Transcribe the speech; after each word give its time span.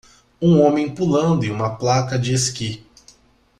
Um 0.41 0.59
homem 0.61 0.95
pulando 0.95 1.43
em 1.45 1.51
uma 1.51 1.75
placa 1.77 2.17
de 2.17 2.33
esqui. 2.33 2.83